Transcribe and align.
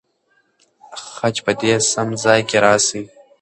خج 1.03 1.35
دې 1.61 1.73
په 1.79 1.85
سم 1.91 2.07
ځای 2.23 2.41
کې 2.49 2.57
راسي. 2.65 3.01